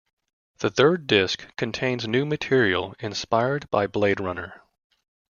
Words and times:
The 0.61 0.71
third 0.71 1.05
disc 1.05 1.45
contains 1.57 2.07
new 2.07 2.25
material 2.25 2.95
inspired 3.01 3.69
by 3.69 3.85
"Blade 3.85 4.19
Runner". 4.19 4.63